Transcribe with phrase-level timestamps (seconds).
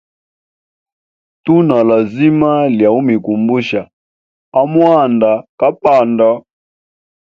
[1.43, 3.81] Tunalezina lya umikumbusha
[4.59, 6.29] a mwanda kapanda.